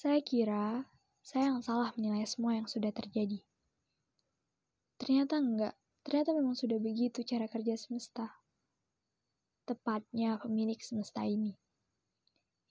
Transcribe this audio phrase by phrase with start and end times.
[0.00, 0.88] Saya kira
[1.20, 3.36] saya yang salah menilai semua yang sudah terjadi.
[4.96, 5.76] Ternyata enggak.
[6.00, 8.40] Ternyata memang sudah begitu cara kerja semesta.
[9.68, 11.52] Tepatnya pemilik semesta ini.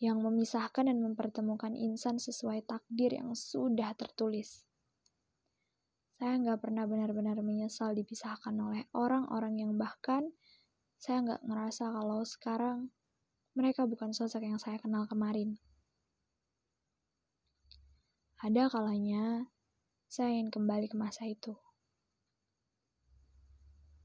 [0.01, 4.65] Yang memisahkan dan mempertemukan insan sesuai takdir yang sudah tertulis.
[6.17, 10.33] Saya nggak pernah benar-benar menyesal dipisahkan oleh orang-orang yang bahkan
[10.97, 12.89] saya nggak ngerasa kalau sekarang
[13.53, 15.61] mereka bukan sosok yang saya kenal kemarin.
[18.39, 19.51] Ada kalanya
[20.07, 21.59] saya ingin kembali ke masa itu.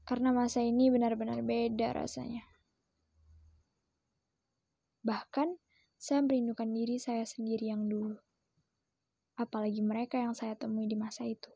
[0.03, 2.43] Karena masa ini benar-benar beda rasanya.
[5.07, 5.55] Bahkan
[5.95, 8.19] saya merindukan diri saya sendiri yang dulu.
[9.39, 11.55] Apalagi mereka yang saya temui di masa itu.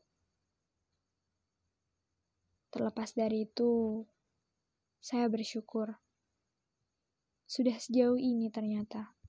[2.72, 4.08] Terlepas dari itu,
[5.04, 6.00] saya bersyukur.
[7.44, 9.19] Sudah sejauh ini ternyata.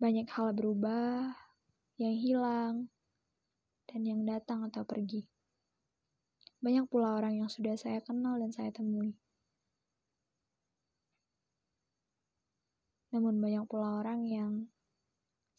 [0.00, 1.36] Banyak hal berubah,
[2.00, 2.88] yang hilang,
[3.84, 5.28] dan yang datang atau pergi.
[6.64, 9.12] Banyak pula orang yang sudah saya kenal dan saya temui.
[13.12, 14.72] Namun banyak pula orang yang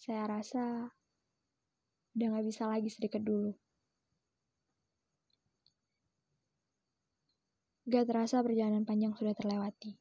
[0.02, 0.89] saya rasa
[2.17, 3.53] udah gak bisa lagi sedekat dulu.
[7.86, 10.00] Gak terasa perjalanan panjang sudah terlewati.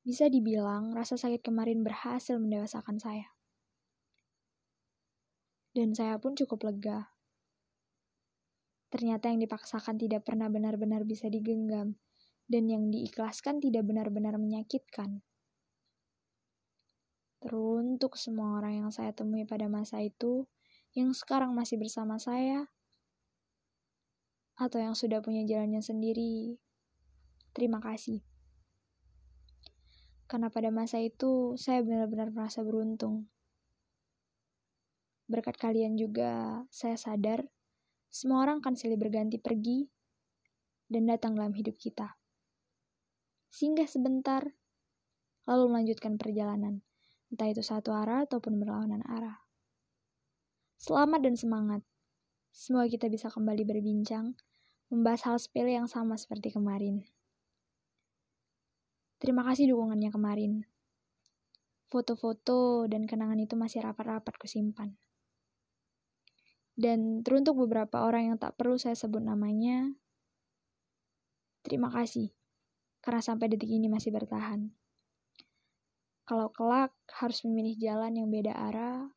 [0.00, 3.36] Bisa dibilang rasa sakit kemarin berhasil mendewasakan saya.
[5.76, 7.12] Dan saya pun cukup lega.
[8.90, 12.00] Ternyata yang dipaksakan tidak pernah benar-benar bisa digenggam,
[12.50, 15.22] dan yang diikhlaskan tidak benar-benar menyakitkan.
[17.38, 20.50] Teruntuk semua orang yang saya temui pada masa itu,
[20.96, 22.66] yang sekarang masih bersama saya,
[24.58, 26.58] atau yang sudah punya jalannya sendiri,
[27.50, 28.29] Terima kasih.
[30.30, 33.26] Karena pada masa itu saya benar-benar merasa beruntung.
[35.26, 37.50] Berkat kalian juga saya sadar
[38.10, 39.90] semua orang akan silih berganti pergi
[40.86, 42.14] dan datang dalam hidup kita.
[43.50, 44.54] Singgah sebentar,
[45.50, 46.86] lalu melanjutkan perjalanan,
[47.30, 49.42] entah itu satu arah ataupun berlawanan arah.
[50.78, 51.82] Selamat dan semangat.
[52.50, 54.34] Semoga kita bisa kembali berbincang,
[54.90, 57.06] membahas hal sepele yang sama seperti kemarin.
[59.20, 60.64] Terima kasih dukungannya kemarin.
[61.92, 64.96] Foto-foto dan kenangan itu masih rapat-rapat kusimpan.
[66.72, 69.92] Dan teruntuk beberapa orang yang tak perlu saya sebut namanya,
[71.60, 72.32] terima kasih.
[73.04, 74.72] Karena sampai detik ini masih bertahan.
[76.24, 79.12] Kalau kelak harus memilih jalan yang beda arah,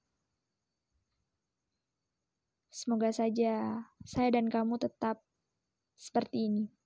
[2.67, 5.23] semoga saja saya dan kamu tetap
[5.95, 6.82] seperti ini.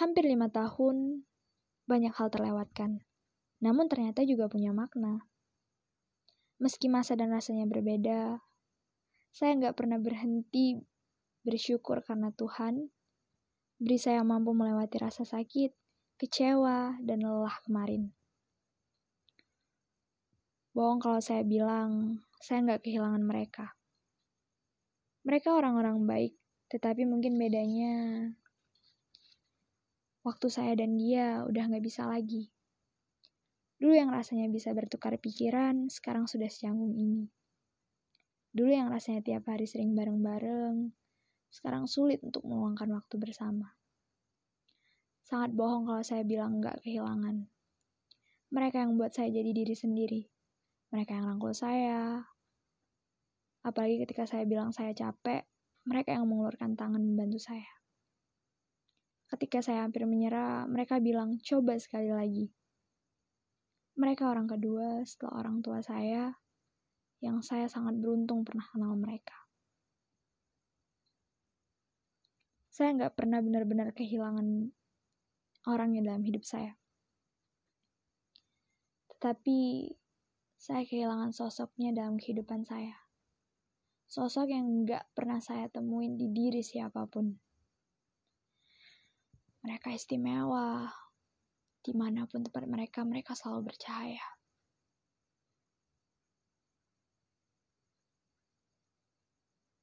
[0.00, 1.28] Hampir lima tahun,
[1.84, 3.04] banyak hal terlewatkan.
[3.60, 5.28] Namun ternyata juga punya makna.
[6.56, 8.40] Meski masa dan rasanya berbeda,
[9.28, 10.80] saya nggak pernah berhenti
[11.44, 12.88] bersyukur karena Tuhan
[13.76, 15.76] beri saya mampu melewati rasa sakit,
[16.16, 18.16] kecewa, dan lelah kemarin.
[20.72, 23.76] Bohong kalau saya bilang saya nggak kehilangan mereka.
[25.28, 26.40] Mereka orang-orang baik,
[26.72, 27.92] tetapi mungkin bedanya
[30.20, 32.52] Waktu saya dan dia udah gak bisa lagi.
[33.80, 37.32] Dulu yang rasanya bisa bertukar pikiran, sekarang sudah secanggung ini.
[38.52, 40.92] Dulu yang rasanya tiap hari sering bareng-bareng,
[41.48, 43.72] sekarang sulit untuk meluangkan waktu bersama.
[45.24, 47.48] Sangat bohong kalau saya bilang gak kehilangan.
[48.52, 50.22] Mereka yang buat saya jadi diri sendiri.
[50.92, 52.28] Mereka yang rangkul saya.
[53.64, 55.48] Apalagi ketika saya bilang saya capek,
[55.88, 57.79] mereka yang mengulurkan tangan membantu saya.
[59.30, 62.50] Ketika saya hampir menyerah, mereka bilang, coba sekali lagi.
[63.94, 66.34] Mereka orang kedua setelah orang tua saya,
[67.22, 69.38] yang saya sangat beruntung pernah kenal mereka.
[72.74, 74.72] Saya nggak pernah benar-benar kehilangan
[75.70, 76.74] orang yang dalam hidup saya.
[79.14, 79.92] Tetapi,
[80.56, 82.96] saya kehilangan sosoknya dalam kehidupan saya.
[84.10, 87.49] Sosok yang nggak pernah saya temuin di diri siapa pun.
[89.60, 90.88] Mereka istimewa.
[91.80, 94.24] Di mana pun tempat mereka, mereka selalu bercahaya.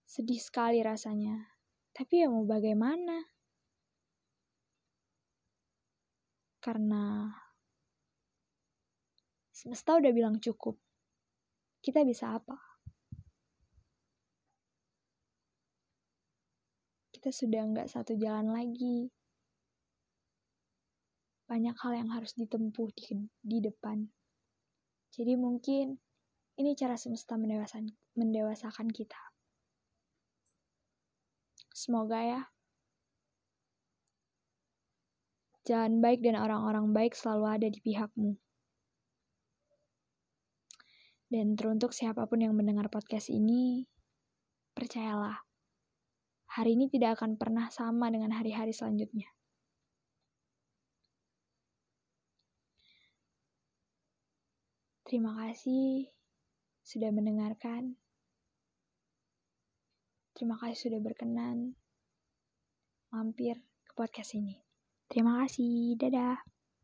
[0.05, 1.57] Sedih sekali rasanya.
[1.93, 3.21] Tapi ya mau bagaimana?
[6.57, 7.29] Karena
[9.53, 10.77] semesta udah bilang cukup.
[11.81, 12.57] Kita bisa apa?
[17.13, 19.09] Kita sudah nggak satu jalan lagi
[21.47, 24.03] banyak hal yang harus ditempuh di, di depan.
[25.15, 25.95] Jadi mungkin
[26.59, 27.87] ini cara semesta mendewasakan,
[28.19, 29.21] mendewasakan kita.
[31.71, 32.41] Semoga ya.
[35.63, 38.35] Jalan baik dan orang-orang baik selalu ada di pihakmu.
[41.27, 43.83] Dan teruntuk siapa pun yang mendengar podcast ini,
[44.71, 45.43] percayalah,
[46.55, 49.36] hari ini tidak akan pernah sama dengan hari-hari selanjutnya.
[55.07, 56.11] Terima kasih
[56.83, 57.95] sudah mendengarkan.
[60.35, 61.79] Terima kasih sudah berkenan
[63.07, 63.55] mampir
[63.87, 64.59] ke podcast ini.
[65.07, 65.95] Terima kasih.
[65.95, 66.56] Dadah.